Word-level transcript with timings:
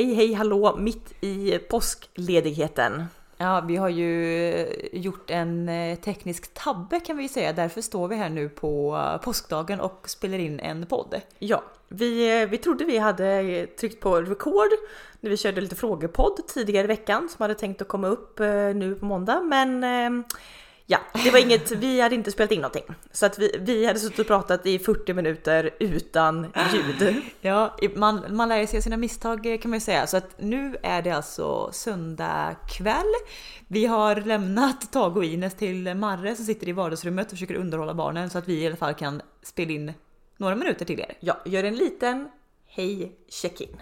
Hej 0.00 0.14
hej 0.14 0.32
hallå 0.32 0.76
mitt 0.76 1.14
i 1.20 1.58
påskledigheten. 1.58 3.04
Ja, 3.36 3.64
vi 3.68 3.76
har 3.76 3.88
ju 3.88 4.66
gjort 4.92 5.30
en 5.30 5.68
eh, 5.68 5.98
teknisk 5.98 6.54
tabbe 6.54 7.00
kan 7.00 7.16
vi 7.16 7.28
säga. 7.28 7.52
Därför 7.52 7.80
står 7.80 8.08
vi 8.08 8.16
här 8.16 8.28
nu 8.28 8.48
på 8.48 8.96
eh, 8.96 9.20
påskdagen 9.20 9.80
och 9.80 10.08
spelar 10.08 10.38
in 10.38 10.60
en 10.60 10.86
podd. 10.86 11.20
Ja, 11.38 11.62
vi, 11.88 12.42
eh, 12.42 12.48
vi 12.48 12.58
trodde 12.58 12.84
vi 12.84 12.98
hade 12.98 13.66
tryckt 13.66 14.00
på 14.00 14.20
record 14.20 14.70
när 15.20 15.30
vi 15.30 15.36
körde 15.36 15.60
lite 15.60 15.76
frågepodd 15.76 16.48
tidigare 16.48 16.84
i 16.84 16.88
veckan 16.88 17.28
som 17.28 17.42
hade 17.42 17.54
tänkt 17.54 17.82
att 17.82 17.88
komma 17.88 18.08
upp 18.08 18.38
nu 18.74 18.96
på 19.00 19.04
måndag. 19.04 19.40
Men 19.40 20.24
Ja, 20.92 20.98
det 21.24 21.30
var 21.30 21.38
inget, 21.38 21.70
vi 21.70 22.00
hade 22.00 22.14
inte 22.14 22.30
spelat 22.30 22.52
in 22.52 22.60
någonting. 22.60 22.84
Så 23.12 23.26
att 23.26 23.38
vi, 23.38 23.56
vi 23.60 23.86
hade 23.86 23.98
suttit 23.98 24.18
och 24.18 24.26
pratat 24.26 24.66
i 24.66 24.78
40 24.78 25.14
minuter 25.14 25.70
utan 25.78 26.52
ljud. 26.72 27.22
Ja, 27.40 27.76
man, 27.96 28.36
man 28.36 28.48
lär 28.48 28.66
sig 28.66 28.82
sina 28.82 28.96
misstag 28.96 29.58
kan 29.62 29.70
man 29.70 29.76
ju 29.76 29.80
säga. 29.80 30.06
Så 30.06 30.16
att 30.16 30.40
nu 30.40 30.76
är 30.82 31.02
det 31.02 31.10
alltså 31.10 31.72
söndag 31.72 32.56
kväll. 32.68 33.12
Vi 33.68 33.86
har 33.86 34.16
lämnat 34.16 34.92
Tage 34.92 35.16
och 35.16 35.24
Ines 35.24 35.54
till 35.54 35.94
Marre 35.94 36.36
som 36.36 36.44
sitter 36.44 36.68
i 36.68 36.72
vardagsrummet 36.72 37.26
och 37.26 37.30
försöker 37.30 37.54
underhålla 37.54 37.94
barnen 37.94 38.30
så 38.30 38.38
att 38.38 38.48
vi 38.48 38.62
i 38.62 38.66
alla 38.66 38.76
fall 38.76 38.94
kan 38.94 39.22
spela 39.42 39.72
in 39.72 39.92
några 40.36 40.54
minuter 40.54 40.84
till 40.84 41.00
er. 41.00 41.16
Ja, 41.20 41.40
gör 41.44 41.64
en 41.64 41.76
liten 41.76 42.28
hej 42.66 43.12
check-in. 43.28 43.76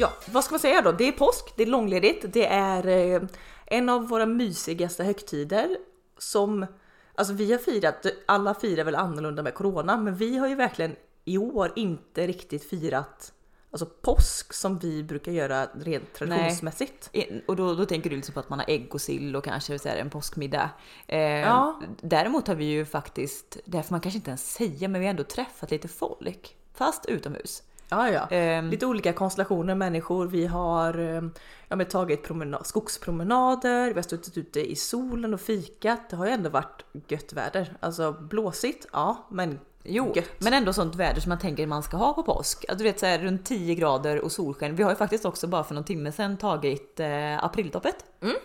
Ja, 0.00 0.12
vad 0.32 0.44
ska 0.44 0.52
man 0.52 0.60
säga 0.60 0.82
då? 0.82 0.92
Det 0.92 1.08
är 1.08 1.12
påsk, 1.12 1.52
det 1.56 1.62
är 1.62 1.66
långledigt, 1.66 2.24
det 2.32 2.46
är 2.46 2.86
eh, 2.86 3.22
en 3.66 3.88
av 3.88 4.08
våra 4.08 4.26
mysigaste 4.26 5.04
högtider 5.04 5.76
som 6.18 6.66
Alltså 7.14 7.34
vi 7.34 7.52
har 7.52 7.58
firat, 7.58 8.06
alla 8.26 8.54
firar 8.54 8.84
väl 8.84 8.94
annorlunda 8.94 9.42
med 9.42 9.54
corona, 9.54 9.96
men 9.96 10.16
vi 10.16 10.36
har 10.36 10.48
ju 10.48 10.54
verkligen 10.54 10.96
i 11.24 11.38
år 11.38 11.72
inte 11.76 12.26
riktigt 12.26 12.70
firat 12.70 13.32
alltså 13.70 13.86
påsk 13.86 14.52
som 14.52 14.78
vi 14.78 15.02
brukar 15.02 15.32
göra 15.32 15.66
rent 15.66 16.14
traditionsmässigt. 16.14 17.10
Nej. 17.12 17.44
Och 17.48 17.56
då, 17.56 17.74
då 17.74 17.86
tänker 17.86 18.10
du 18.10 18.16
liksom 18.16 18.34
på 18.34 18.40
att 18.40 18.48
man 18.48 18.58
har 18.58 18.70
ägg 18.70 18.94
och 18.94 19.00
sill 19.00 19.36
och 19.36 19.44
kanske 19.44 19.78
så 19.78 19.88
här, 19.88 19.96
en 19.96 20.10
påskmiddag. 20.10 20.70
Eh, 21.06 21.20
ja. 21.20 21.80
Däremot 22.00 22.48
har 22.48 22.54
vi 22.54 22.64
ju 22.64 22.84
faktiskt, 22.84 23.56
det 23.64 23.82
får 23.82 23.94
man 23.94 24.00
kanske 24.00 24.18
inte 24.18 24.30
ens 24.30 24.52
säga, 24.52 24.88
men 24.88 25.00
vi 25.00 25.06
har 25.06 25.10
ändå 25.10 25.24
träffat 25.24 25.70
lite 25.70 25.88
folk. 25.88 26.56
Fast 26.74 27.06
utomhus. 27.06 27.62
Ja, 27.90 28.10
ja. 28.30 28.58
Um, 28.58 28.70
Lite 28.70 28.86
olika 28.86 29.12
konstellationer 29.12 29.74
människor. 29.74 30.26
Vi 30.26 30.46
har 30.46 30.98
ehm, 30.98 31.32
ja, 31.68 31.76
men 31.76 31.86
tagit 31.86 32.22
promenad, 32.22 32.66
skogspromenader, 32.66 33.88
vi 33.88 33.94
har 33.94 34.02
suttit 34.02 34.38
ute 34.38 34.70
i 34.70 34.76
solen 34.76 35.34
och 35.34 35.40
fikat. 35.40 36.10
Det 36.10 36.16
har 36.16 36.26
ju 36.26 36.32
ändå 36.32 36.50
varit 36.50 36.84
gött 37.08 37.32
väder. 37.32 37.76
Alltså 37.80 38.12
blåsigt, 38.12 38.86
ja, 38.92 39.26
men 39.30 39.58
Jo, 39.82 40.12
gött. 40.16 40.30
men 40.38 40.52
ändå 40.52 40.72
sånt 40.72 40.94
väder 40.94 41.20
som 41.20 41.28
man 41.28 41.38
tänker 41.38 41.66
man 41.66 41.82
ska 41.82 41.96
ha 41.96 42.12
på 42.12 42.22
påsk. 42.22 42.64
du 42.78 42.84
vet 42.84 43.00
så 43.00 43.06
här, 43.06 43.18
runt 43.18 43.46
10 43.46 43.74
grader 43.74 44.20
och 44.20 44.32
solsken. 44.32 44.76
Vi 44.76 44.82
har 44.82 44.90
ju 44.90 44.96
faktiskt 44.96 45.24
också 45.24 45.46
bara 45.46 45.64
för 45.64 45.74
någon 45.74 45.84
timme 45.84 46.12
sedan 46.12 46.36
tagit 46.36 47.00
eh, 47.00 47.44
apriltoppet. 47.44 47.96
Mm. 48.22 48.36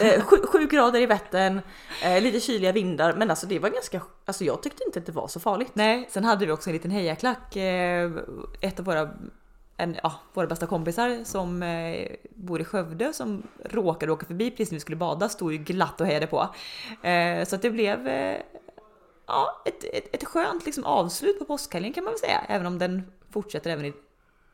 Eh, 0.00 0.22
sju, 0.22 0.36
sju, 0.46 0.66
grader 0.66 1.00
i 1.00 1.06
Vättern, 1.06 1.60
eh, 2.02 2.22
lite 2.22 2.40
kyliga 2.40 2.72
vindar, 2.72 3.12
men 3.12 3.30
alltså 3.30 3.46
det 3.46 3.58
var 3.58 3.68
ganska, 3.68 4.02
alltså 4.24 4.44
jag 4.44 4.62
tyckte 4.62 4.84
inte 4.86 4.98
att 4.98 5.06
det 5.06 5.12
var 5.12 5.28
så 5.28 5.40
farligt. 5.40 5.70
Nej, 5.74 6.06
sen 6.10 6.24
hade 6.24 6.46
vi 6.46 6.52
också 6.52 6.70
en 6.70 6.74
liten 6.74 6.90
hejaklack. 6.90 7.56
Eh, 7.56 8.10
ett 8.60 8.78
av 8.78 8.84
våra, 8.84 9.10
en, 9.76 9.96
ja, 10.02 10.14
våra 10.34 10.46
bästa 10.46 10.66
kompisar 10.66 11.24
som 11.24 11.62
eh, 11.62 12.08
bor 12.34 12.60
i 12.60 12.64
Skövde 12.64 13.12
som 13.12 13.42
råkade 13.64 14.12
åka 14.12 14.26
förbi 14.26 14.50
precis 14.50 14.70
när 14.70 14.76
vi 14.76 14.80
skulle 14.80 14.96
bada 14.96 15.28
stod 15.28 15.52
ju 15.52 15.58
glatt 15.58 16.00
och 16.00 16.06
hejade 16.06 16.26
på. 16.26 16.54
Eh, 17.02 17.44
så 17.44 17.56
att 17.56 17.62
det 17.62 17.70
blev 17.70 18.08
eh, 18.08 18.36
ja, 19.26 19.62
ett, 19.64 19.84
ett, 19.84 20.14
ett 20.14 20.24
skönt 20.24 20.66
liksom 20.66 20.84
avslut 20.84 21.38
på 21.38 21.44
påskhelgen 21.44 21.92
kan 21.92 22.04
man 22.04 22.12
väl 22.12 22.20
säga, 22.20 22.40
även 22.48 22.66
om 22.66 22.78
den 22.78 23.12
fortsätter 23.30 23.70
även 23.70 23.84
i 23.84 23.92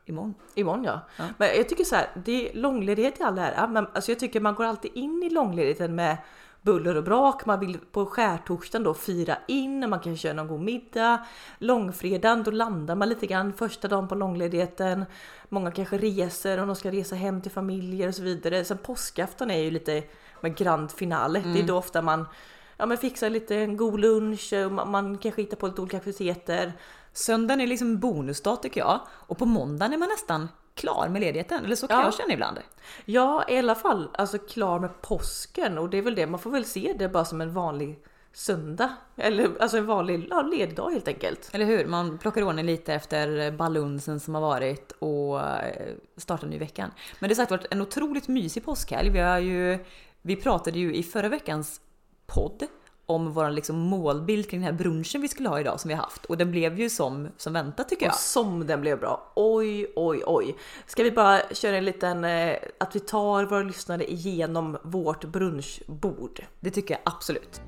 Imorgon. 0.05 0.33
Imorgon 0.55 0.83
ja. 0.83 0.99
ja. 1.17 1.23
Men 1.37 1.47
jag 1.57 1.69
tycker 1.69 1.83
så 1.83 1.95
här, 1.95 2.09
det 2.25 2.49
är 2.49 2.53
långledighet 2.57 3.19
i 3.19 3.23
all 3.23 3.37
ära, 3.37 3.67
men 3.67 3.87
alltså 3.93 4.11
jag 4.11 4.19
tycker 4.19 4.39
man 4.39 4.55
går 4.55 4.65
alltid 4.65 4.91
in 4.95 5.23
i 5.23 5.29
långledigheten 5.29 5.95
med 5.95 6.17
buller 6.63 6.97
och 6.97 7.03
brak. 7.03 7.45
Man 7.45 7.59
vill 7.59 7.77
på 7.91 8.05
skärtorsdagen 8.05 8.83
då 8.83 8.93
fira 8.93 9.37
in, 9.47 9.89
man 9.89 9.99
kan 9.99 10.17
köra 10.17 10.33
någon 10.33 10.47
god 10.47 10.61
middag. 10.61 11.25
Långfredagen, 11.57 12.43
då 12.43 12.51
landar 12.51 12.95
man 12.95 13.09
lite 13.09 13.27
grann 13.27 13.53
första 13.53 13.87
dagen 13.87 14.07
på 14.07 14.15
långledigheten. 14.15 15.05
Många 15.49 15.71
kanske 15.71 15.97
reser 15.97 16.59
och 16.59 16.67
de 16.67 16.75
ska 16.75 16.91
resa 16.91 17.15
hem 17.15 17.41
till 17.41 17.51
familjer 17.51 18.07
och 18.07 18.15
så 18.15 18.23
vidare. 18.23 18.65
Sen 18.65 18.77
påskafton 18.77 19.51
är 19.51 19.59
ju 19.59 19.71
lite 19.71 20.03
med 20.41 20.57
grand 20.57 20.91
finale. 20.91 21.39
Mm. 21.39 21.51
Det 21.51 21.57
är 21.57 21.61
mm. 21.61 21.67
då 21.67 21.77
ofta 21.77 22.01
man 22.01 22.25
ja, 22.77 22.85
men 22.85 22.97
fixar 22.97 23.29
lite 23.29 23.55
en 23.55 23.77
god 23.77 23.99
lunch, 23.99 24.53
man, 24.71 24.91
man 24.91 25.17
kanske 25.17 25.41
hittar 25.41 25.57
på 25.57 25.67
lite 25.67 25.81
olika 25.81 25.97
aktiviteter. 25.97 26.73
Söndagen 27.13 27.61
är 27.61 27.67
liksom 27.67 27.99
bonusdag 27.99 28.61
tycker 28.61 28.81
jag 28.81 28.99
och 29.09 29.37
på 29.37 29.45
måndagen 29.45 29.93
är 29.93 29.97
man 29.97 30.09
nästan 30.09 30.47
klar 30.75 31.09
med 31.09 31.21
ledigheten. 31.21 31.65
Eller 31.65 31.75
så 31.75 31.87
kan 31.87 31.99
ja. 31.99 32.05
jag 32.05 32.13
känna 32.13 32.33
ibland. 32.33 32.57
Ja, 33.05 33.45
i 33.49 33.57
alla 33.57 33.75
fall 33.75 34.09
alltså 34.13 34.37
klar 34.37 34.79
med 34.79 35.01
påsken 35.01 35.77
och 35.77 35.89
det 35.89 35.97
är 35.97 36.01
väl 36.01 36.15
det. 36.15 36.27
Man 36.27 36.39
får 36.39 36.51
väl 36.51 36.65
se 36.65 36.93
det 36.99 37.09
bara 37.09 37.25
som 37.25 37.41
en 37.41 37.53
vanlig 37.53 37.99
söndag. 38.33 38.95
Eller 39.15 39.51
alltså 39.59 39.77
en 39.77 39.85
vanlig 39.85 40.27
ja, 40.29 40.41
ledig 40.41 40.77
helt 40.77 41.07
enkelt. 41.07 41.49
Eller 41.53 41.65
hur? 41.65 41.85
Man 41.85 42.17
plockar 42.17 42.43
ordning 42.43 42.65
lite 42.65 42.93
efter 42.93 43.51
balunsen 43.51 44.19
som 44.19 44.35
har 44.35 44.41
varit 44.41 44.91
och 44.91 45.41
eh, 45.41 45.93
startar 46.17 46.47
ny 46.47 46.57
veckan. 46.57 46.91
Men 47.19 47.29
det 47.29 47.35
har 47.35 47.35
sagt 47.35 47.51
varit 47.51 47.67
en 47.71 47.81
otroligt 47.81 48.27
mysig 48.27 48.65
påskhelg. 48.65 49.09
Vi 49.09 49.19
har 49.19 49.39
ju, 49.39 49.79
vi 50.21 50.35
pratade 50.35 50.79
ju 50.79 50.95
i 50.95 51.03
förra 51.03 51.29
veckans 51.29 51.81
podd 52.27 52.67
om 53.05 53.33
vår 53.33 53.49
liksom 53.49 53.75
målbild 53.75 54.49
kring 54.49 54.61
den 54.61 54.71
här 54.71 54.77
brunchen 54.77 55.21
vi 55.21 55.27
skulle 55.27 55.49
ha 55.49 55.59
idag 55.59 55.79
som 55.79 55.87
vi 55.87 55.93
har 55.93 56.03
haft 56.03 56.25
och 56.25 56.37
den 56.37 56.51
blev 56.51 56.79
ju 56.79 56.89
som, 56.89 57.29
som 57.37 57.53
väntat 57.53 57.89
tycker 57.89 58.05
jag. 58.05 58.13
Och 58.13 58.19
som 58.19 58.67
den 58.67 58.81
blev 58.81 58.99
bra. 58.99 59.31
Oj, 59.35 59.87
oj, 59.95 60.23
oj. 60.25 60.55
Ska 60.85 61.03
vi 61.03 61.11
bara 61.11 61.41
köra 61.51 61.77
en 61.77 61.85
liten, 61.85 62.23
eh, 62.23 62.55
att 62.77 62.95
vi 62.95 62.99
tar 62.99 63.43
våra 63.43 63.63
lyssnare 63.63 64.11
igenom 64.11 64.77
vårt 64.83 65.25
brunchbord? 65.25 66.43
Det 66.59 66.71
tycker 66.71 66.93
jag 66.93 67.01
absolut. 67.05 67.61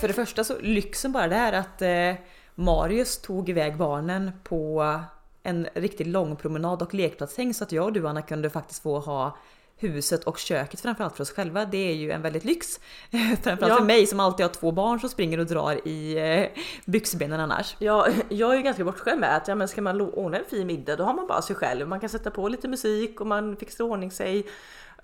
För 0.00 0.08
det 0.08 0.14
första 0.14 0.44
så 0.44 0.54
lyxen 0.60 1.12
bara 1.12 1.28
det 1.28 1.34
här 1.34 1.52
att 1.52 1.82
eh, 1.82 2.24
Marius 2.54 3.18
tog 3.18 3.48
iväg 3.48 3.76
barnen 3.76 4.30
på 4.44 5.00
en 5.42 5.68
riktigt 5.74 6.06
lång 6.06 6.36
promenad 6.36 6.82
och 6.82 6.94
lekplatshäng 6.94 7.54
så 7.54 7.64
att 7.64 7.72
jag 7.72 7.84
och 7.84 7.92
du 7.92 8.08
Anna 8.08 8.22
kunde 8.22 8.50
faktiskt 8.50 8.82
få 8.82 8.98
ha 8.98 9.36
huset 9.82 10.24
och 10.24 10.38
köket 10.38 10.80
framförallt 10.80 11.16
för 11.16 11.22
oss 11.22 11.30
själva. 11.30 11.64
Det 11.64 11.90
är 11.90 11.94
ju 11.94 12.10
en 12.10 12.22
väldigt 12.22 12.44
lyx. 12.44 12.80
Framförallt 13.42 13.60
ja. 13.60 13.76
för 13.76 13.84
mig 13.84 14.06
som 14.06 14.20
alltid 14.20 14.46
har 14.46 14.52
två 14.52 14.72
barn 14.72 15.00
som 15.00 15.08
springer 15.08 15.38
och 15.38 15.46
drar 15.46 15.88
i 15.88 16.18
eh, 16.18 16.62
byxbenen 16.84 17.40
annars. 17.40 17.76
Ja, 17.78 18.06
jag 18.28 18.52
är 18.52 18.56
ju 18.56 18.62
ganska 18.62 18.84
bortskämd 18.84 19.20
med 19.20 19.36
att 19.36 19.48
ja, 19.48 19.54
men 19.54 19.68
ska 19.68 19.82
man 19.82 20.00
ordna 20.00 20.38
en 20.38 20.44
fin 20.50 20.66
middag 20.66 20.96
då 20.96 21.04
har 21.04 21.14
man 21.14 21.26
bara 21.26 21.42
sig 21.42 21.56
själv. 21.56 21.88
Man 21.88 22.00
kan 22.00 22.08
sätta 22.08 22.30
på 22.30 22.48
lite 22.48 22.68
musik 22.68 23.20
och 23.20 23.26
man 23.26 23.56
fixar 23.56 23.84
ordning 23.84 24.10
sig. 24.10 24.46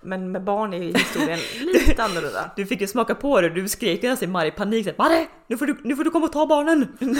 Men 0.01 0.31
med 0.31 0.43
barn 0.43 0.73
är 0.73 0.79
historien 0.79 1.39
lite 1.59 2.03
annorlunda. 2.03 2.51
Du 2.55 2.65
fick 2.65 2.81
ju 2.81 2.87
smaka 2.87 3.15
på 3.15 3.41
det, 3.41 3.49
du 3.49 3.67
skrek 3.67 4.03
nästan 4.03 4.45
i 4.45 4.51
panik 4.51 4.97
Marre! 4.97 5.27
Nu 5.47 5.57
får, 5.57 5.65
du, 5.65 5.77
nu 5.83 5.95
får 5.95 6.03
du 6.03 6.11
komma 6.11 6.25
och 6.25 6.31
ta 6.31 6.45
barnen! 6.45 6.97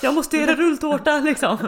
Jag 0.00 0.14
måste 0.14 0.36
göra 0.36 0.54
rulltårta 0.54 1.20
liksom. 1.20 1.58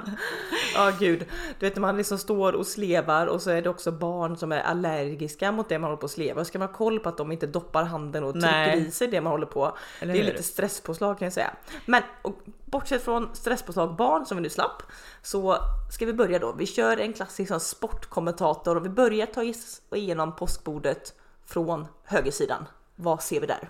Ja 0.76 0.92
gud, 0.98 1.26
du 1.58 1.66
vet 1.66 1.76
när 1.76 1.80
man 1.80 1.96
liksom 1.96 2.18
står 2.18 2.52
och 2.52 2.66
slevar 2.66 3.26
och 3.26 3.42
så 3.42 3.50
är 3.50 3.62
det 3.62 3.70
också 3.70 3.92
barn 3.92 4.36
som 4.36 4.52
är 4.52 4.60
allergiska 4.60 5.52
mot 5.52 5.68
det 5.68 5.78
man 5.78 5.90
håller 5.90 6.00
på 6.00 6.06
att 6.06 6.12
sleva. 6.12 6.44
Ska 6.44 6.58
man 6.58 6.68
ha 6.68 6.74
koll 6.74 7.00
på 7.00 7.08
att 7.08 7.16
de 7.16 7.32
inte 7.32 7.46
doppar 7.46 7.84
handen 7.84 8.24
och 8.24 8.32
trycker 8.32 8.50
Nej. 8.50 8.86
i 8.86 8.90
sig 8.90 9.08
det 9.08 9.20
man 9.20 9.30
håller 9.32 9.46
på. 9.46 9.76
Eller 10.00 10.12
det 10.12 10.20
är 10.20 10.24
lite 10.24 10.42
stresspåslag 10.42 11.18
kan 11.18 11.26
jag 11.26 11.32
säga. 11.32 11.50
Men 11.86 12.02
och, 12.22 12.34
bortsett 12.64 13.02
från 13.02 13.34
stresspåslag 13.34 13.96
barn 13.96 14.26
som 14.26 14.36
vi 14.36 14.42
nu 14.42 14.48
slapp 14.48 14.82
så 15.22 15.56
ska 15.92 16.06
vi 16.06 16.12
börja 16.12 16.38
då. 16.38 16.52
Vi 16.52 16.66
kör 16.66 16.96
en 16.96 17.12
klassisk 17.12 17.48
sån 17.48 17.60
sportkommentator 17.60 18.76
och 18.76 18.84
vi 18.84 18.88
börjar 18.88 19.26
ta 19.26 19.52
igenom 19.96 20.36
påskbordet 20.36 21.14
från 21.46 21.86
högersidan. 22.04 22.66
Vad 22.96 23.22
ser 23.22 23.40
vi 23.40 23.46
där? 23.46 23.68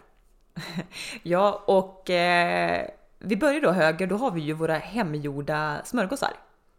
Ja, 1.22 1.62
och 1.66 2.10
eh, 2.10 2.90
vi 3.18 3.36
börjar 3.36 3.60
då 3.60 3.70
höger. 3.70 4.06
Då 4.06 4.16
har 4.16 4.30
vi 4.30 4.40
ju 4.40 4.52
våra 4.52 4.74
hemgjorda 4.78 5.80
smörgåsar. 5.84 6.30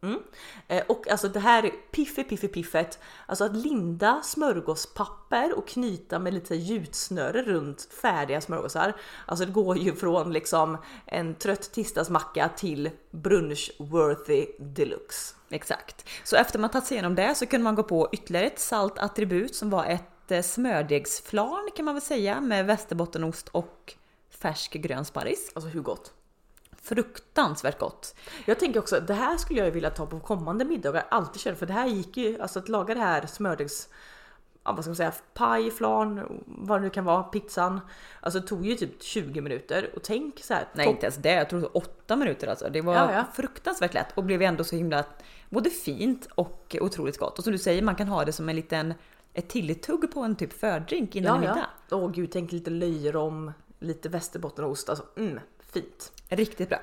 Mm. 0.01 0.19
Eh, 0.67 0.83
och 0.87 1.07
alltså 1.07 1.27
det 1.27 1.39
här 1.39 1.71
piffe 1.91 2.23
piffe 2.23 2.47
piffet, 2.47 2.99
alltså 3.25 3.43
att 3.43 3.55
linda 3.55 4.21
smörgåspapper 4.23 5.57
och 5.57 5.67
knyta 5.67 6.19
med 6.19 6.33
lite 6.33 6.55
gjutsnöre 6.55 7.41
runt 7.43 7.89
färdiga 8.01 8.41
smörgåsar. 8.41 8.93
Alltså 9.25 9.45
det 9.45 9.51
går 9.51 9.77
ju 9.77 9.95
från 9.95 10.33
liksom 10.33 10.77
en 11.05 11.35
trött 11.35 11.71
tisdagsmacka 11.71 12.49
till 12.57 12.89
brunch-worthy 13.11 14.47
deluxe. 14.59 15.35
Exakt. 15.49 16.09
Så 16.23 16.35
efter 16.35 16.59
man 16.59 16.69
tagit 16.69 16.85
sig 16.85 16.95
igenom 16.95 17.15
det 17.15 17.35
så 17.35 17.45
kunde 17.45 17.63
man 17.63 17.75
gå 17.75 17.83
på 17.83 18.09
ytterligare 18.11 18.45
ett 18.45 18.59
salt 18.59 18.99
attribut 18.99 19.55
som 19.55 19.69
var 19.69 19.85
ett 19.85 20.31
eh, 20.31 20.41
smördegsflarn 20.41 21.69
kan 21.75 21.85
man 21.85 21.95
väl 21.95 22.01
säga 22.01 22.41
med 22.41 22.65
västerbottenost 22.65 23.47
och 23.47 23.93
färsk 24.29 24.73
grön 24.73 25.05
sparris. 25.05 25.51
Alltså 25.55 25.69
hur 25.69 25.81
gott? 25.81 26.13
Fruktansvärt 26.87 27.79
gott. 27.79 28.15
Jag 28.45 28.59
tänker 28.59 28.79
också, 28.79 28.99
det 28.99 29.13
här 29.13 29.37
skulle 29.37 29.59
jag 29.59 29.71
vilja 29.71 29.89
ta 29.89 30.05
på 30.05 30.19
kommande 30.19 30.65
middagar, 30.65 31.05
alltid 31.09 31.41
köra 31.41 31.55
för 31.55 31.65
det 31.65 31.73
här 31.73 31.87
gick 31.87 32.17
ju, 32.17 32.41
alltså 32.41 32.59
att 32.59 32.69
laga 32.69 32.93
det 32.93 32.99
här 32.99 33.25
smördegs 33.25 33.89
ja, 34.67 34.73
vad 34.73 34.83
ska 34.83 34.89
man 34.89 34.95
säga, 34.95 35.13
paj, 35.33 35.71
flan, 35.71 36.41
vad 36.45 36.79
det 36.79 36.83
nu 36.83 36.89
kan 36.89 37.05
vara, 37.05 37.23
pizzan. 37.23 37.81
Alltså 38.21 38.39
det 38.39 38.47
tog 38.47 38.65
ju 38.65 38.75
typ 38.75 39.03
20 39.03 39.41
minuter 39.41 39.89
och 39.95 40.03
tänk 40.03 40.39
så 40.43 40.53
här. 40.53 40.67
Nej 40.73 40.87
inte 40.87 41.05
ens 41.05 41.15
det, 41.15 41.31
jag 41.31 41.49
tror 41.49 41.59
det 41.59 41.65
var 41.73 41.77
åtta 41.77 42.15
minuter 42.15 42.47
alltså. 42.47 42.69
Det 42.69 42.81
var 42.81 42.95
Ja, 42.95 43.13
ja. 43.13 43.25
fruktansvärt 43.33 43.93
lätt 43.93 44.17
och 44.17 44.23
blev 44.23 44.41
ändå 44.41 44.63
så 44.63 44.75
himla 44.75 45.03
både 45.49 45.69
fint 45.69 46.27
och 46.35 46.75
otroligt 46.81 47.17
gott. 47.17 47.37
Och 47.37 47.43
som 47.43 47.53
du 47.53 47.59
säger, 47.59 47.81
man 47.81 47.95
kan 47.95 48.07
ha 48.07 48.25
det 48.25 48.31
som 48.31 48.49
en 48.49 48.55
liten 48.55 48.93
ett 49.33 49.49
tilltugg 49.49 50.11
på 50.13 50.19
en 50.19 50.35
typ 50.35 50.53
fördrink 50.53 51.15
innan 51.15 51.35
ja, 51.35 51.39
middag. 51.39 51.67
ja. 51.89 51.97
Åh 51.97 52.11
gud, 52.11 52.31
tänk 52.31 52.51
lite 52.51 52.69
löjrom, 52.69 53.51
lite 53.79 54.09
västerbottenost, 54.09 54.89
alltså 54.89 55.05
mm, 55.17 55.39
fint. 55.81 56.11
Riktigt 56.29 56.69
bra. 56.69 56.79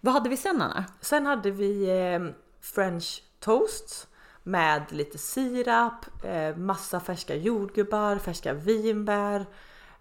Vad 0.00 0.14
hade 0.14 0.28
vi 0.28 0.36
sen 0.36 0.62
Anna? 0.62 0.84
Sen 1.00 1.26
hade 1.26 1.50
vi 1.50 1.88
eh, 2.14 2.20
french 2.60 3.22
toast 3.40 4.08
med 4.42 4.82
lite 4.90 5.18
sirap, 5.18 6.24
eh, 6.24 6.56
massa 6.56 7.00
färska 7.00 7.34
jordgubbar, 7.34 8.18
färska 8.18 8.52
vinbär. 8.52 9.46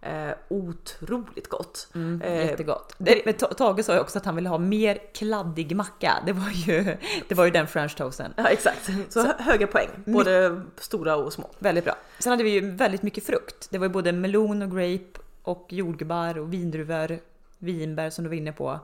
Eh, 0.02 0.32
otroligt 0.48 1.50
gott. 1.50 1.88
Eh, 2.24 2.36
Jättegott. 2.46 2.96
Det, 2.98 3.34
Ta- 3.34 3.54
Tage 3.54 3.86
sa 3.86 3.94
ju 3.94 4.00
också 4.00 4.18
att 4.18 4.26
han 4.26 4.36
ville 4.36 4.50
ha 4.50 4.58
mer 4.58 5.00
kladdig 5.14 5.76
macka. 5.76 6.14
Det 6.26 6.34
var 6.34 6.50
ju, 6.50 6.98
det 7.28 7.36
var 7.36 7.46
ju 7.46 7.52
den 7.52 7.68
french 7.68 7.96
toasten. 7.98 8.34
Ja 8.38 8.48
exakt, 8.48 8.90
så, 9.10 9.22
hö- 9.22 9.34
höga 9.40 9.68
poäng, 9.68 9.90
både 10.06 10.62
stora 10.78 11.16
och 11.16 11.34
små. 11.34 11.50
Väldigt 11.60 11.84
bra. 11.84 11.96
Sen 12.20 12.31
hade 12.31 12.44
vi 12.44 12.50
ju 12.50 12.72
väldigt 12.72 13.02
mycket 13.04 13.26
frukt. 13.26 13.68
Det 13.72 13.78
var 13.78 13.86
ju 13.86 13.94
både 13.94 14.12
melon 14.12 14.62
och 14.62 14.72
grape 14.72 15.20
och 15.44 15.68
jordgubbar 15.70 16.38
och 16.38 16.54
vindruvor, 16.54 17.20
vinbär 17.60 18.10
som 18.10 18.24
du 18.24 18.30
var 18.30 18.38
inne 18.38 18.52
på. 18.52 18.80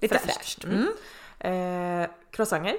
Lite 0.00 0.18
fräscht. 0.18 0.64
Mm. 0.64 0.88
Mm. 1.38 2.02
Eh, 2.02 2.10
croissanter, 2.30 2.76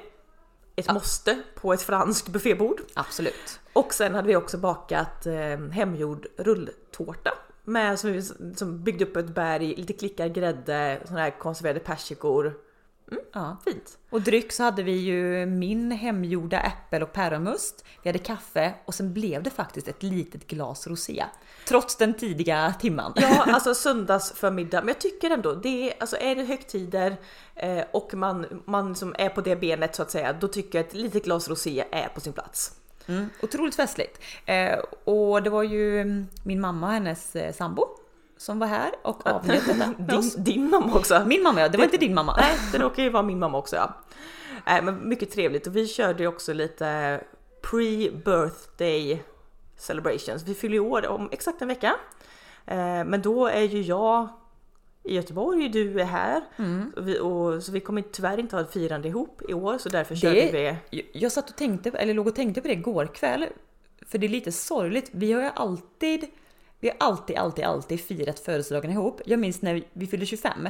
ett 0.75 0.93
måste 0.93 1.41
på 1.55 1.73
ett 1.73 1.81
franskt 1.81 2.27
buffébord. 2.27 2.81
Absolut. 2.93 3.59
Och 3.73 3.93
sen 3.93 4.15
hade 4.15 4.27
vi 4.27 4.35
också 4.35 4.57
bakat 4.57 5.25
eh, 5.25 5.57
hemgjord 5.71 6.25
rulltårta 6.37 7.33
med 7.63 7.99
som, 7.99 8.11
vi, 8.11 8.21
som 8.55 8.83
byggde 8.83 9.05
upp 9.05 9.17
ett 9.17 9.35
berg, 9.35 9.75
lite 9.75 9.93
klickar 9.93 10.27
grädde, 10.27 10.99
såna 11.05 11.19
här 11.19 11.39
konserverade 11.39 11.79
persikor. 11.79 12.53
Ja. 13.33 13.57
Fint. 13.63 13.97
Och 14.09 14.21
dryck 14.21 14.51
så 14.51 14.63
hade 14.63 14.83
vi 14.83 14.91
ju 14.91 15.45
min 15.45 15.91
hemgjorda 15.91 16.59
äppel 16.59 17.03
och 17.03 17.13
päronmust. 17.13 17.85
Vi 18.01 18.09
hade 18.09 18.19
kaffe 18.19 18.73
och 18.85 18.95
sen 18.95 19.13
blev 19.13 19.43
det 19.43 19.49
faktiskt 19.49 19.87
ett 19.87 20.03
litet 20.03 20.47
glas 20.47 20.87
rosé. 20.87 21.25
Trots 21.67 21.95
den 21.95 22.13
tidiga 22.13 22.73
timman. 22.79 23.13
Ja, 23.15 23.43
alltså 23.47 23.75
söndagsförmiddag. 23.75 24.81
Men 24.81 24.87
jag 24.87 24.99
tycker 24.99 25.29
ändå, 25.29 25.53
det 25.53 25.89
är, 25.89 25.93
alltså 25.99 26.17
är 26.17 26.35
det 26.35 26.43
högtider 26.43 27.17
eh, 27.55 27.83
och 27.91 28.13
man, 28.13 28.63
man 28.65 28.95
som 28.95 29.15
är 29.17 29.29
på 29.29 29.41
det 29.41 29.55
benet 29.55 29.95
så 29.95 30.01
att 30.01 30.11
säga, 30.11 30.33
då 30.33 30.47
tycker 30.47 30.79
jag 30.79 30.87
ett 30.87 30.93
litet 30.93 31.23
glas 31.23 31.49
rosé 31.49 31.83
är 31.91 32.07
på 32.07 32.21
sin 32.21 32.33
plats. 32.33 32.71
Mm, 33.07 33.29
otroligt 33.41 33.75
festligt. 33.75 34.21
Eh, 34.45 34.79
och 35.03 35.43
det 35.43 35.49
var 35.49 35.63
ju 35.63 36.01
mm, 36.01 36.27
min 36.43 36.61
mamma 36.61 36.87
och 36.87 36.93
hennes 36.93 37.35
eh, 37.35 37.53
sambo 37.53 37.87
som 38.43 38.59
var 38.59 38.67
här 38.67 38.91
och 39.03 39.27
avnjöt 39.27 39.65
detta 39.67 39.93
Din, 39.97 40.31
din 40.43 40.69
mamma 40.69 40.95
också. 40.95 41.23
Min 41.27 41.43
mamma 41.43 41.61
ja, 41.61 41.69
det 41.69 41.77
var 41.77 41.85
inte 41.85 41.97
din 41.97 42.13
mamma. 42.13 42.35
Nej, 42.37 42.55
det 42.71 42.77
råkar 42.77 43.03
ju 43.03 43.09
vara 43.09 43.23
min 43.23 43.39
mamma 43.39 43.57
också 43.57 43.75
ja. 43.75 43.93
Nej, 44.67 44.81
men 44.81 45.09
mycket 45.09 45.31
trevligt 45.31 45.67
och 45.67 45.75
vi 45.75 45.87
körde 45.87 46.23
ju 46.23 46.27
också 46.27 46.53
lite 46.53 47.19
pre-birthday 47.61 49.17
celebrations. 49.77 50.43
Vi 50.43 50.53
fyller 50.55 50.73
ju 50.73 50.79
år 50.79 51.07
om 51.07 51.29
exakt 51.31 51.61
en 51.61 51.67
vecka. 51.67 51.95
Eh, 52.65 52.75
Men 53.05 53.21
då 53.21 53.47
är 53.47 53.61
ju 53.63 53.81
jag 53.81 54.27
i 55.03 55.15
Göteborg, 55.15 55.69
du 55.69 56.01
är 56.01 56.05
här. 56.05 56.41
Och 56.95 57.07
vi, 57.07 57.19
och, 57.19 57.63
så 57.63 57.71
vi 57.71 57.79
kommer 57.79 58.01
tyvärr 58.01 58.39
inte 58.39 58.55
ha 58.55 58.61
ett 58.61 58.73
firande 58.73 59.07
ihop 59.07 59.41
i 59.49 59.53
år 59.53 59.77
så 59.77 59.89
därför 59.89 60.15
körde 60.15 60.35
Det- 60.35 60.51
vi... 60.51 60.97
Jag- 60.97 61.05
Jag 61.13 61.31
satt 61.31 61.49
och 61.49 61.55
tänkte, 61.55 61.89
eller 61.89 62.13
låg 62.13 62.27
och 62.27 62.35
tänkte 62.35 62.61
på 62.61 62.67
det 62.67 62.73
igår 62.73 63.05
kväll. 63.05 63.45
För 64.07 64.17
det 64.17 64.27
är 64.27 64.29
lite 64.29 64.51
sorgligt. 64.51 65.09
Vi 65.13 65.31
har 65.33 65.41
ju 65.41 65.49
alltid, 65.55 66.25
vi 66.83 66.89
har 66.89 66.95
alltid, 66.99 67.35
alltid, 67.37 67.65
alltid 67.65 68.01
firat 68.01 68.39
födelsedagen 68.39 68.91
ihop. 68.91 69.21
Jag 69.25 69.39
minns 69.39 69.61
när 69.61 69.83
vi, 69.93 70.07
fyllde 70.07 70.25
25. 70.25 70.69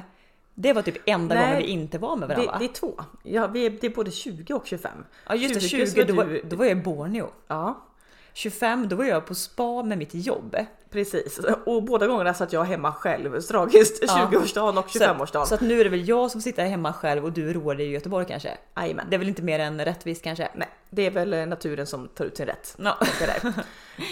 Det 0.56 0.74
var 0.74 0.81
typ 0.81 0.98
enda 1.06 1.36
Nej, 1.36 1.45
gången 1.45 1.57
vi 1.65 1.68
inte 1.71 1.98
var 1.98 2.15
med 2.15 2.30
Det, 2.30 2.36
varandra. 2.36 2.56
det 2.60 2.65
är 2.65 2.74
två. 2.74 2.94
Ja, 3.24 3.48
vi 3.48 3.65
är, 3.65 3.69
det 3.69 3.88
är 3.88 3.89
både 3.95 4.12
20 4.12 4.54
och 4.54 4.68
25. 4.68 4.92
ja 5.27 5.36
just 5.36 5.54
det, 5.54 5.60
20 5.60 5.88
20, 5.88 6.04
då 6.04 6.24
du- 6.24 6.42
då 6.50 6.56
var 6.56 6.65
jag 6.65 6.77
i 6.77 6.81
Borneo. 6.81 7.30
Ja, 7.48 7.86
25, 8.33 8.88
då 8.89 8.95
var 8.95 9.06
jag 9.06 9.25
på 9.25 9.35
spa 9.35 9.83
med 9.83 9.97
mitt 9.97 10.13
jobb. 10.13 10.56
precis. 10.89 11.39
Och 11.65 11.83
båda 11.83 12.07
gångerna 12.07 12.33
satt 12.33 12.53
jag 12.53 12.63
hemma 12.63 12.91
själv 12.94 13.41
tragiskt. 13.41 14.03
Ja. 14.07 14.30
20-årsdagen 14.31 14.77
och 14.77 14.89
Så, 14.89 15.00
25-årsdagen. 15.00 15.45
så 15.45 15.56
att 15.56 15.62
nu 15.62 15.80
är 15.80 15.83
det 15.83 15.89
väl 15.89 16.07
jag 16.09 16.31
som 16.31 16.41
sitter 16.41 16.65
hemma 16.65 16.94
själv 16.94 17.25
och 17.25 17.31
du 17.31 17.53
roar 17.53 17.75
dig 17.75 17.85
i 17.85 17.89
Göteborg 17.91 18.25
kanske? 18.25 18.57
Jajamän. 18.77 19.06
Det 19.09 19.15
är 19.15 19.18
väl 19.18 19.27
inte 19.27 19.41
mer 19.41 19.59
än 19.59 19.85
rättvist 19.85 20.24
kanske? 20.24 20.50
Nej, 20.56 20.68
det 20.89 21.06
är 21.06 21.12
väl 21.12 21.33
eh, 21.33 21.45
naturen 21.45 21.88
som 21.88 22.07
tar 22.07 22.25
ut 22.25 22.38
sin 22.38 22.45
rätt. 22.45 22.75
Ja. 22.80 22.97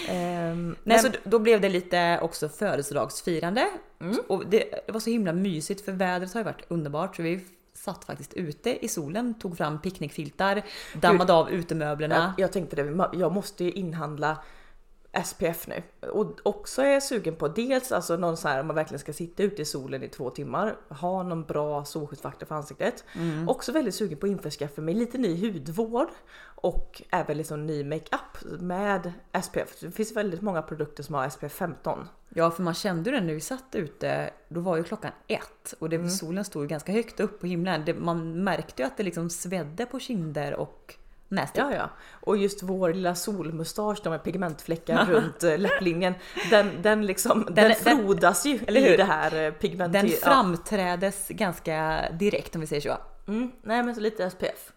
Ehm, 0.08 0.76
Nej, 0.84 0.98
så 0.98 1.08
då 1.24 1.38
blev 1.38 1.60
det 1.60 1.68
lite 1.68 2.18
också 2.22 2.48
födelsedagsfirande. 2.48 3.68
Mm. 4.00 4.16
Och 4.28 4.46
det, 4.46 4.64
det 4.86 4.92
var 4.92 5.00
så 5.00 5.10
himla 5.10 5.32
mysigt 5.32 5.84
för 5.84 5.92
vädret 5.92 6.32
har 6.34 6.40
ju 6.40 6.44
varit 6.44 6.64
underbart. 6.68 7.16
Så 7.16 7.22
vi 7.22 7.40
satt 7.84 8.04
faktiskt 8.04 8.34
ute 8.34 8.84
i 8.84 8.88
solen, 8.88 9.34
tog 9.34 9.56
fram 9.56 9.80
picknickfiltar, 9.80 10.62
dammade 10.94 11.32
av 11.32 11.50
utemöblerna. 11.50 12.34
Jag, 12.36 12.44
jag 12.44 12.52
tänkte 12.52 12.76
det, 12.76 13.08
jag 13.12 13.32
måste 13.32 13.64
ju 13.64 13.72
inhandla 13.72 14.38
SPF 15.24 15.66
nu. 15.66 15.82
Och 16.10 16.38
också 16.42 16.82
är 16.82 16.90
jag 16.92 17.02
sugen 17.02 17.36
på 17.36 17.48
dels 17.48 17.92
alltså 17.92 18.16
någon 18.16 18.36
så 18.36 18.48
här 18.48 18.60
om 18.60 18.66
man 18.66 18.76
verkligen 18.76 18.98
ska 18.98 19.12
sitta 19.12 19.42
ute 19.42 19.62
i 19.62 19.64
solen 19.64 20.02
i 20.02 20.08
två 20.08 20.30
timmar, 20.30 20.76
ha 20.88 21.22
någon 21.22 21.42
bra 21.44 21.84
solskyddsfaktor 21.84 22.46
för 22.46 22.54
ansiktet. 22.54 23.04
Mm. 23.14 23.48
Också 23.48 23.72
väldigt 23.72 23.94
sugen 23.94 24.18
på 24.18 24.26
att 24.26 24.32
införskaffa 24.32 24.80
mig 24.80 24.94
lite 24.94 25.18
ny 25.18 25.40
hudvård 25.52 26.08
och 26.44 27.02
även 27.10 27.36
liksom 27.36 27.66
ny 27.66 27.84
makeup 27.84 28.60
med 28.60 29.12
SPF. 29.42 29.80
Det 29.80 29.90
finns 29.90 30.16
väldigt 30.16 30.42
många 30.42 30.62
produkter 30.62 31.02
som 31.02 31.14
har 31.14 31.28
SPF 31.28 31.52
15. 31.52 32.08
Ja, 32.28 32.50
för 32.50 32.62
man 32.62 32.74
kände 32.74 33.10
det 33.10 33.20
när 33.20 33.34
vi 33.34 33.40
satt 33.40 33.74
ute. 33.74 34.30
Då 34.48 34.60
var 34.60 34.76
ju 34.76 34.84
klockan 34.84 35.10
ett 35.26 35.74
och 35.78 35.88
det, 35.88 35.96
Mm. 35.96 36.10
solen 36.10 36.44
stod 36.44 36.68
ganska 36.68 36.92
högt 36.92 37.20
upp 37.20 37.40
på 37.40 37.46
himlen. 37.46 37.82
Det, 37.86 37.94
man 37.94 38.44
märkte 38.44 38.82
ju 38.82 38.86
att 38.86 38.96
det 38.96 39.02
liksom 39.02 39.30
svedde 39.30 39.86
på 39.86 39.98
kinder 40.00 40.54
och 40.54 40.94
nästipp. 41.32 41.64
Ja, 41.70 41.74
ja. 41.74 41.90
Och 42.10 42.36
just 42.36 42.62
vår 42.62 42.92
lilla 42.92 43.14
solmustasch 43.14 44.06
med 44.06 44.22
pigmentfläckar 44.24 45.06
runt 45.06 45.42
eh, 45.42 45.58
läpplinjen. 45.58 46.14
Den, 46.50 46.70
den 46.82 47.06
liksom, 47.06 47.44
den, 47.44 47.54
Den- 47.54 47.74
den- 47.84 47.96
frodas 47.98 48.46
ju 48.46 48.58
eller 48.66 48.94
i 48.94 48.96
det 48.96 49.04
här 49.04 49.50
pigment... 49.50 49.92
Den 49.92 50.06
ja. 50.08 50.16
framträdes 50.22 51.28
ganska 51.28 52.04
direkt 52.12 52.54
om 52.54 52.60
vi 52.60 52.66
säger 52.66 52.82
så. 52.82 52.96
Mm, 53.30 53.52
nej 53.62 53.82
men 53.82 53.94
så 53.94 54.00
lite 54.00 54.30
SPF. 54.30 54.72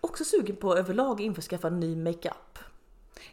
Också 0.00 0.24
sugen 0.24 0.56
på 0.56 0.76
överlag 0.76 1.20
införskaffa 1.20 1.68
ny 1.70 1.96
makeup. 1.96 2.58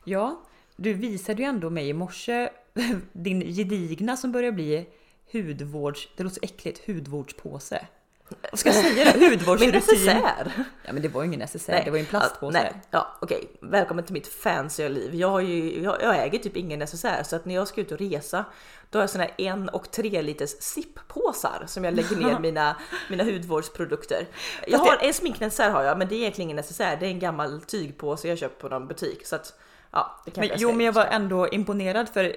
Ja, 0.04 0.42
du 0.76 0.94
visade 0.94 1.42
ju 1.42 1.48
ändå 1.48 1.70
mig 1.70 1.90
i 1.90 1.94
morse 1.94 2.50
din 3.14 3.42
gedigna 3.42 4.18
som 4.18 4.32
börjar 4.32 4.52
bli 4.52 4.88
hudvårds... 5.34 6.10
Det 6.18 6.24
låter 6.24 6.36
så 6.36 6.40
äckligt, 6.44 6.88
hudvårdspåse. 6.88 7.86
Vad 8.52 8.60
ska 8.60 8.70
jag 8.70 8.76
säga? 8.76 9.14
Min 9.18 9.30
Hudvårdsrutin. 9.30 9.76
necessär! 9.76 10.52
Ja 10.84 10.94
men 10.94 11.02
det 11.02 11.08
var 11.08 11.22
ju 11.22 11.28
ingen 11.28 11.40
necessär, 11.40 11.82
det 11.86 11.92
var 11.92 11.98
ju 11.98 12.02
en 12.02 12.08
plastpåse. 12.08 12.58
Ja, 12.58 12.64
nej, 12.64 12.82
ja, 12.92 13.18
okej, 13.22 13.52
välkommen 13.62 14.06
till 14.06 14.14
mitt 14.14 14.28
fancy 14.28 14.90
liv. 14.90 15.16
Jag, 15.16 15.44
ju, 15.44 15.84
jag, 15.84 16.02
jag 16.02 16.18
äger 16.18 16.40
typ 16.40 16.58
ingen 16.58 16.80
necessär 16.80 17.24
så 17.24 17.36
att 17.36 17.46
när 17.46 17.56
jag 17.56 17.68
ska 17.68 17.82
ut 17.82 17.92
och 17.92 18.00
resa 18.00 18.46
då 18.90 19.00
har 19.00 19.04
jag 19.04 19.10
såna 19.10 19.24
här 19.24 19.34
en 19.38 19.70
och 19.70 19.92
tre 19.92 20.22
liters 20.22 20.50
zip-påsar 20.50 21.64
som 21.68 21.84
jag 21.84 21.94
lägger 21.94 22.16
ner 22.16 22.40
mina, 22.42 22.76
mina 23.10 23.24
hudvårdsprodukter. 23.24 24.28
Jag 24.68 24.80
har 24.80 24.98
en 25.02 25.14
sminknecessär 25.14 25.70
har 25.70 25.84
jag 25.84 25.98
men 25.98 26.08
det 26.08 26.16
är 26.16 26.20
egentligen 26.20 26.46
ingen 26.46 26.56
necessär. 26.56 26.98
Det 27.00 27.06
är 27.06 27.10
en 27.10 27.20
gammal 27.20 27.62
tygpåse 27.62 28.28
jag 28.28 28.38
köpt 28.38 28.62
på 28.62 28.70
någon 28.70 28.88
butik 28.88 29.26
så 29.26 29.36
att 29.36 29.54
ja, 29.92 30.22
det 30.26 30.32
kanske 30.32 30.42
Men, 30.42 30.50
jag 30.50 30.72
jo 30.72 30.72
men 30.78 30.86
jag 30.86 30.94
var 30.94 31.06
ändå 31.06 31.48
imponerad 31.48 32.10
för 32.10 32.36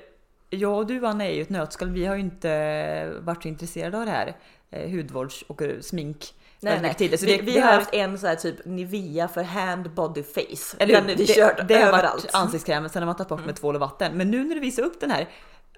jag 0.51 0.79
och 0.79 0.87
du 0.87 1.07
Anna 1.07 1.25
är 1.25 1.35
ju 1.35 1.43
ett 1.43 1.51
nötskal. 1.51 1.91
Vi 1.91 2.07
har 2.07 2.15
ju 2.15 2.21
inte 2.21 3.13
varit 3.21 3.43
så 3.43 3.49
intresserade 3.49 3.99
av 3.99 4.07
det 4.07 4.13
här 4.13 4.37
eh, 4.71 4.91
hudvårds 4.91 5.43
och 5.47 5.63
eh, 5.63 5.81
smink. 5.81 6.35
Nej, 6.63 6.81
nej. 6.83 7.19
Så 7.19 7.27
vi, 7.27 7.37
det- 7.37 7.43
vi 7.43 7.53
det 7.55 7.61
har 7.61 7.73
haft 7.73 7.95
en 7.95 8.19
så 8.19 8.27
här 8.27 8.35
typ 8.37 8.65
Nivea 8.65 9.29
för 9.29 9.43
hand, 9.43 9.91
body, 9.95 10.23
face. 10.23 10.77
Eller 10.79 10.95
den 10.95 11.11
är 11.11 11.17
vi 11.17 11.25
det, 11.25 11.35
kört 11.35 11.69
det 11.69 11.75
överallt. 11.75 12.03
Mm. 12.03 12.03
varit 12.23 12.35
ansiktskrämen, 12.35 12.91
sen 12.91 13.03
har 13.03 13.07
man 13.07 13.17
tagit 13.17 13.29
bort 13.29 13.47
med 13.47 13.57
tvål 13.57 13.75
och 13.75 13.81
vatten. 13.81 14.13
Men 14.17 14.31
nu 14.31 14.45
när 14.45 14.55
du 14.55 14.61
visar 14.61 14.83
upp 14.83 15.01
den 15.01 15.11
här 15.11 15.29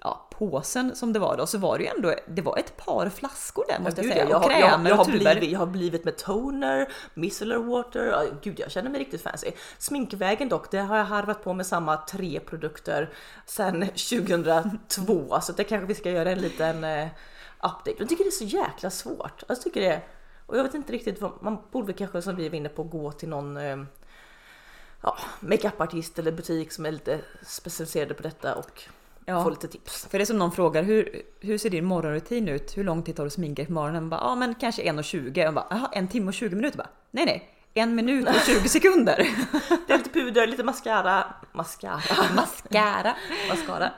ja, 0.01 0.27
påsen 0.31 0.95
som 0.95 1.13
det 1.13 1.19
var 1.19 1.37
då 1.37 1.45
så 1.45 1.57
var 1.57 1.77
det 1.77 1.83
ju 1.83 1.89
ändå, 1.89 2.13
det 2.27 2.41
var 2.41 2.57
ett 2.57 2.77
par 2.77 3.09
flaskor 3.09 3.65
där 3.69 3.79
måste 3.79 4.01
jag 4.01 4.11
säga. 4.13 4.29
jag, 4.29 4.37
och 4.37 4.43
har, 4.43 4.51
jag, 4.51 4.69
krämer 4.69 4.89
jag, 4.89 4.97
har 4.97 5.05
blivit, 5.05 5.51
jag 5.51 5.59
har 5.59 5.65
blivit 5.65 6.05
med 6.05 6.17
toner, 6.17 6.87
micellar 7.13 7.57
water. 7.57 8.05
Ja, 8.05 8.23
Gud, 8.41 8.59
jag 8.59 8.71
känner 8.71 8.89
mig 8.89 8.99
riktigt 8.99 9.21
fancy. 9.21 9.51
Sminkvägen 9.77 10.49
dock, 10.49 10.71
det 10.71 10.77
har 10.79 10.97
jag 10.97 11.05
harvat 11.05 11.43
på 11.43 11.53
med 11.53 11.65
samma 11.65 11.97
tre 11.97 12.39
produkter 12.39 13.09
sedan 13.45 13.81
2002. 14.09 15.39
så 15.41 15.51
det 15.51 15.63
kanske 15.63 15.87
vi 15.87 15.95
ska 15.95 16.11
göra 16.11 16.31
en 16.31 16.39
liten 16.41 16.83
eh, 16.83 17.07
update. 17.63 17.95
Jag 17.99 18.09
tycker 18.09 18.23
det 18.23 18.29
är 18.29 18.31
så 18.31 18.43
jäkla 18.43 18.89
svårt. 18.89 19.43
Jag 19.47 19.61
tycker 19.61 19.81
det. 19.81 20.01
Och 20.45 20.57
jag 20.57 20.63
vet 20.63 20.73
inte 20.73 20.93
riktigt 20.93 21.21
vad 21.21 21.31
man 21.43 21.57
borde 21.71 21.93
kanske 21.93 22.21
som 22.21 22.35
vi 22.35 22.49
var 22.49 22.55
inne 22.55 22.69
på 22.69 22.83
gå 22.83 23.11
till 23.11 23.29
någon 23.29 23.57
eh, 23.57 23.77
ja, 25.01 25.17
makeupartist 25.39 26.19
eller 26.19 26.31
butik 26.31 26.71
som 26.71 26.85
är 26.85 26.91
lite 26.91 27.19
specialiserade 27.45 28.13
på 28.13 28.23
detta 28.23 28.55
och 28.55 28.81
Ja. 29.25 29.43
få 29.43 29.49
lite 29.49 29.67
tips. 29.67 30.05
För 30.05 30.17
det 30.17 30.23
är 30.23 30.25
som 30.25 30.37
någon 30.37 30.51
frågar, 30.51 30.83
hur, 30.83 31.21
hur 31.39 31.57
ser 31.57 31.69
din 31.69 31.85
morgonrutin 31.85 32.47
ut? 32.47 32.77
Hur 32.77 32.83
lång 32.83 33.03
tid 33.03 33.15
tar 33.15 33.23
du 33.23 33.29
sminka 33.29 33.65
på 33.65 33.71
morgonen? 33.71 34.09
Bara, 34.09 34.19
ja 34.21 34.35
men 34.35 34.55
kanske 34.55 34.81
1.20. 34.91 35.39
Jag 35.39 35.53
bara, 35.53 35.67
jaha, 35.69 35.89
en 35.93 36.07
timme 36.07 36.27
och 36.27 36.33
20 36.33 36.55
minuter? 36.55 36.77
Bara, 36.77 36.89
nej 37.11 37.25
nej, 37.25 37.52
en 37.73 37.95
minut 37.95 38.27
och 38.29 38.35
20 38.45 38.69
sekunder. 38.69 39.17
Det 39.87 39.93
är 39.93 39.97
lite 39.97 40.09
puder, 40.09 40.47
lite 40.47 40.63
mascara. 40.63 41.33
Mascara. 41.51 42.01
Mascara. 42.35 43.15
mascara. 43.49 43.91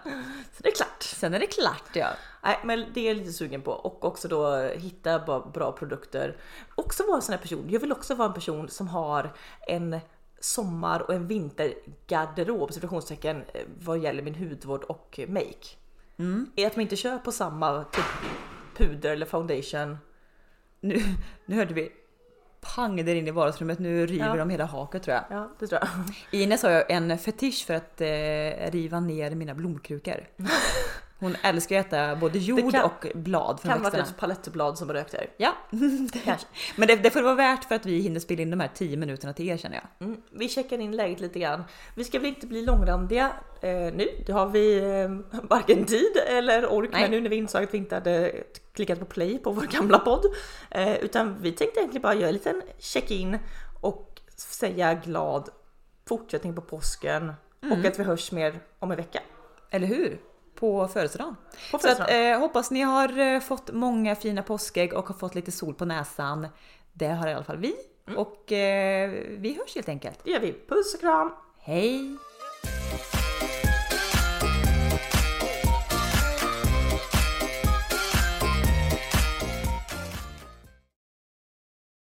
Så 0.54 0.64
det 0.64 0.70
är 0.70 0.76
klart. 0.76 1.04
Sen 1.04 1.34
är 1.34 1.40
det 1.40 1.48
klart 1.48 1.90
ja. 1.94 2.08
Nej, 2.44 2.60
men 2.64 2.86
det 2.94 3.02
är 3.02 3.08
jag 3.08 3.18
lite 3.18 3.34
sugen 3.34 3.62
på 3.62 3.72
och 3.72 4.06
också 4.06 4.28
då 4.28 4.58
hitta 4.76 5.20
bra, 5.54 5.72
produkter. 5.72 6.38
Också 6.76 7.04
vara 7.04 7.16
en 7.16 7.22
sån 7.22 7.34
här 7.34 7.42
person. 7.42 7.66
Jag 7.70 7.80
vill 7.80 7.92
också 7.92 8.16
vara 8.16 8.28
en 8.28 8.34
person 8.34 8.70
som 8.70 8.88
har 8.88 9.34
en 9.68 10.00
sommar 10.40 11.00
och 11.00 11.14
en 11.14 11.28
vintergarderob 11.28 12.74
citationstecken 12.74 13.44
eh, 13.54 13.62
vad 13.80 14.00
gäller 14.00 14.24
min 14.24 14.36
hudvård 14.36 14.84
och 14.84 15.20
make. 15.28 15.68
Mm. 16.18 16.52
Är 16.56 16.68
att 16.68 16.76
man 16.76 16.82
inte 16.82 16.96
kör 16.96 17.18
på 17.18 17.32
samma 17.32 17.84
typ 17.84 18.06
puder 18.78 19.12
eller 19.12 19.26
foundation. 19.26 19.98
Nu, 20.80 21.02
nu 21.46 21.56
hörde 21.56 21.74
vi 21.74 21.92
pang 22.76 23.06
där 23.06 23.16
inne 23.16 23.28
i 23.28 23.32
vardagsrummet. 23.32 23.80
Nu 23.80 24.06
river 24.06 24.26
Ja. 24.28 24.36
de 24.36 24.50
hela 24.50 24.66
haket 24.66 25.04
tror 25.04 25.16
jag. 25.16 25.24
Ja, 25.38 25.50
det 25.60 25.68
tror 25.68 25.82
jag. 26.32 26.42
Ines 26.42 26.64
har 26.64 26.70
ju 26.72 26.84
en 26.90 27.18
fetisch 27.18 27.66
för 27.68 27.74
att 27.74 28.02
eh, 28.02 28.72
riva 28.72 29.00
ner 29.00 29.36
mina 29.36 29.54
blomkrukor. 29.56 30.28
Hon 31.20 31.36
älskar 31.44 31.80
att 31.80 31.86
äta 31.86 32.16
både 32.16 32.40
jord 32.40 32.72
kan- 32.72 32.84
och 32.84 33.08
blad 33.16 33.60
från 33.60 33.72
Kan 33.72 33.80
vara 33.82 33.92
växterna. 33.92 34.04
ett 34.10 34.18
palettblad 34.18 34.78
som 34.78 34.94
rökter. 34.94 35.30
Ja, 35.38 35.54
Kanske. 36.24 36.48
men 36.76 36.88
det, 36.88 36.96
det 36.96 37.10
får 37.12 37.22
vara 37.22 37.36
värt 37.36 37.64
för 37.64 37.76
att 37.76 37.86
vi 37.86 38.00
hinner 38.00 38.20
spela 38.20 38.42
in 38.42 38.50
de 38.52 38.60
här 38.60 38.70
10 38.74 38.98
minuterna 38.98 39.34
till 39.34 39.50
er 39.50 39.58
känner 39.58 39.76
jag. 39.76 40.08
Mm, 40.08 40.22
vi 40.32 40.50
checkar 40.50 40.78
in 40.80 40.92
läget 40.96 41.20
lite 41.20 41.40
grann. 41.40 41.64
Vi 41.96 42.04
ska 42.04 42.20
väl 42.20 42.28
inte 42.28 42.48
bli 42.48 42.62
långrandiga 42.66 43.32
eh, 43.62 43.70
nu. 43.72 44.08
Det 44.26 44.32
har 44.32 44.46
vi 44.48 44.78
eh, 44.78 45.40
varken 45.44 45.86
tid 45.86 46.18
eller 46.28 46.66
ork 46.72 46.92
med 46.92 47.12
nu 47.12 47.22
när 47.22 47.30
vi 47.30 47.36
insåg 47.36 47.64
att 47.64 47.74
vi 47.74 47.78
inte 47.78 47.96
hade 47.96 48.44
klickat 48.74 49.00
på 49.00 49.06
play 49.06 49.38
på 49.38 49.52
vår 49.52 49.62
gamla 49.62 50.00
podd. 50.00 50.26
Eh, 50.72 50.96
utan 50.96 51.42
vi 51.42 51.52
tänkte 51.52 51.80
egentligen 51.80 52.02
bara 52.02 52.14
göra 52.14 52.28
en 52.28 52.34
liten 52.34 52.62
check-in 52.80 53.38
och 53.82 54.22
säga 54.36 54.94
glad 54.94 55.50
fortsättning 56.08 56.56
på 56.56 56.62
påsken 56.62 57.34
och 57.72 57.86
att 57.86 58.00
vi 58.00 58.04
hörs 58.04 58.32
mer 58.32 58.60
om 58.80 58.92
en 58.92 58.98
vecka. 58.98 59.20
Eller 59.70 59.88
hur? 59.88 60.20
På 60.56 60.88
födelsedagen. 60.88 61.36
På 61.72 61.78
Så 61.80 61.88
att, 61.88 61.98
födelsedagen. 61.98 62.34
eh, 62.34 62.40
hoppas 62.40 62.72
ni 62.72 62.82
har 62.82 63.20
eh, 63.20 63.40
fått 63.40 63.72
många 63.74 64.16
fina 64.16 64.44
påskägg 64.44 64.94
och 64.94 65.08
har 65.08 65.16
fått 65.16 65.36
lite 65.36 65.52
sol 65.52 65.74
på 65.74 65.86
näsan. 65.86 66.48
Det 66.94 67.08
har 67.08 67.28
i 67.28 67.34
alla 67.34 67.44
fall 67.44 67.58
vi. 67.58 67.76
Och 68.18 68.52
eh, 68.52 69.10
vi 69.30 69.58
hörs 69.60 69.76
helt 69.76 69.90
enkelt. 69.90 70.20
Det 70.24 70.32
gör 70.32 70.40
vi. 70.40 70.54
Puss 70.68 70.94
och 70.94 71.00
kram! 71.00 71.32
Hej! 71.60 72.18